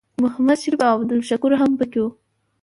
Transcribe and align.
محمد 0.23 0.57
شریف 0.63 0.81
او 0.89 0.97
عبدالشکور 1.01 1.51
هم 1.61 1.71
پکې 1.79 1.99
وو. 2.01 2.09